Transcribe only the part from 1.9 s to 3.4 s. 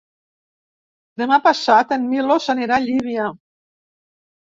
en Milos anirà a Llívia.